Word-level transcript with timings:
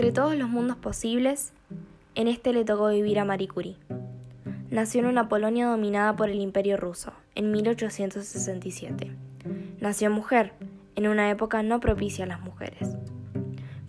entre 0.00 0.12
todos 0.12 0.34
los 0.34 0.48
mundos 0.48 0.78
posibles, 0.78 1.52
en 2.14 2.26
este 2.26 2.54
le 2.54 2.64
tocó 2.64 2.88
vivir 2.88 3.18
a 3.18 3.26
Marie 3.26 3.48
Curie. 3.48 3.76
Nació 4.70 5.02
en 5.02 5.06
una 5.06 5.28
Polonia 5.28 5.66
dominada 5.66 6.16
por 6.16 6.30
el 6.30 6.40
Imperio 6.40 6.78
ruso, 6.78 7.12
en 7.34 7.52
1867. 7.52 9.12
Nació 9.78 10.10
mujer, 10.10 10.54
en 10.96 11.06
una 11.06 11.28
época 11.28 11.62
no 11.62 11.80
propicia 11.80 12.24
a 12.24 12.28
las 12.28 12.40
mujeres. 12.40 12.96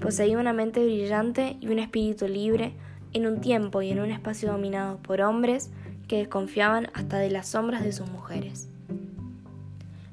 Poseía 0.02 0.38
una 0.38 0.52
mente 0.52 0.84
brillante 0.84 1.56
y 1.62 1.70
un 1.70 1.80
espíritu 1.80 2.28
libre 2.28 2.74
en 3.14 3.26
un 3.26 3.40
tiempo 3.40 3.82
y 3.82 3.92
en 3.92 4.02
un 4.02 4.12
espacio 4.12 4.52
dominado 4.52 4.98
por 4.98 5.22
hombres 5.22 5.72
que 6.10 6.18
desconfiaban 6.18 6.90
hasta 6.94 7.20
de 7.20 7.32
las 7.32 7.48
sombras 7.48 7.86
de 7.86 7.94
sus 7.94 8.10
mujeres. 8.10 8.68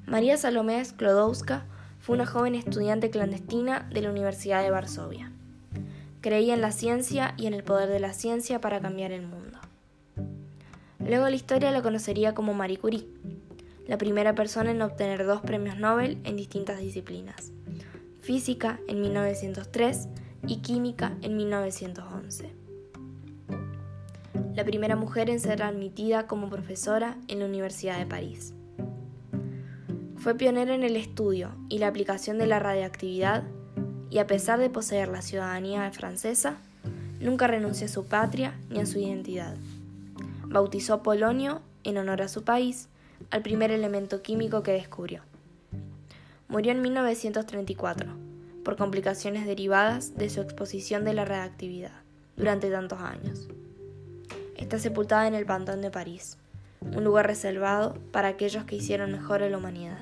María 0.06 0.36
Salomé 0.36 0.84
Sklodowska 0.84 1.64
fue 1.98 2.14
una 2.14 2.26
joven 2.26 2.54
estudiante 2.54 3.10
clandestina 3.10 3.88
de 3.92 4.02
la 4.02 4.10
Universidad 4.10 4.62
de 4.62 4.70
Varsovia. 4.70 5.32
Creía 6.20 6.54
en 6.54 6.60
la 6.60 6.72
ciencia 6.72 7.34
y 7.36 7.46
en 7.46 7.54
el 7.54 7.62
poder 7.62 7.88
de 7.88 8.00
la 8.00 8.12
ciencia 8.12 8.60
para 8.60 8.80
cambiar 8.80 9.12
el 9.12 9.26
mundo. 9.26 9.58
Luego 10.98 11.28
la 11.28 11.36
historia 11.36 11.70
la 11.70 11.80
conocería 11.80 12.34
como 12.34 12.54
Marie 12.54 12.78
Curie, 12.78 13.06
la 13.86 13.98
primera 13.98 14.34
persona 14.34 14.72
en 14.72 14.82
obtener 14.82 15.24
dos 15.24 15.40
premios 15.42 15.78
Nobel 15.78 16.18
en 16.24 16.36
distintas 16.36 16.80
disciplinas, 16.80 17.52
física 18.20 18.80
en 18.88 19.00
1903 19.00 20.08
y 20.46 20.56
química 20.56 21.16
en 21.22 21.36
1911. 21.36 22.52
La 24.54 24.64
primera 24.64 24.96
mujer 24.96 25.30
en 25.30 25.38
ser 25.38 25.62
admitida 25.62 26.26
como 26.26 26.50
profesora 26.50 27.16
en 27.28 27.38
la 27.38 27.46
Universidad 27.46 27.96
de 27.96 28.06
París. 28.06 28.54
Fue 30.16 30.34
pionera 30.34 30.74
en 30.74 30.82
el 30.82 30.96
estudio 30.96 31.52
y 31.68 31.78
la 31.78 31.86
aplicación 31.86 32.38
de 32.38 32.48
la 32.48 32.58
radiactividad 32.58 33.44
y 34.10 34.18
a 34.18 34.26
pesar 34.26 34.58
de 34.58 34.70
poseer 34.70 35.08
la 35.08 35.22
ciudadanía 35.22 35.90
francesa, 35.92 36.56
nunca 37.20 37.46
renunció 37.46 37.86
a 37.86 37.90
su 37.90 38.06
patria 38.06 38.54
ni 38.70 38.80
a 38.80 38.86
su 38.86 38.98
identidad. 38.98 39.54
Bautizó 40.46 41.02
polonio, 41.02 41.60
en 41.84 41.98
honor 41.98 42.22
a 42.22 42.28
su 42.28 42.42
país, 42.42 42.88
al 43.30 43.42
primer 43.42 43.70
elemento 43.70 44.22
químico 44.22 44.62
que 44.62 44.72
descubrió. 44.72 45.22
Murió 46.48 46.72
en 46.72 46.80
1934, 46.80 48.08
por 48.64 48.76
complicaciones 48.76 49.46
derivadas 49.46 50.16
de 50.16 50.30
su 50.30 50.40
exposición 50.40 51.04
de 51.04 51.14
la 51.14 51.24
radiactividad 51.24 51.92
durante 52.36 52.70
tantos 52.70 53.00
años. 53.00 53.48
Está 54.56 54.78
sepultada 54.78 55.26
en 55.26 55.34
el 55.34 55.46
Pantón 55.46 55.82
de 55.82 55.90
París, 55.90 56.38
un 56.80 57.04
lugar 57.04 57.26
reservado 57.26 57.94
para 58.12 58.28
aquellos 58.28 58.64
que 58.64 58.76
hicieron 58.76 59.12
mejor 59.12 59.42
a 59.42 59.48
la 59.48 59.58
humanidad. 59.58 59.98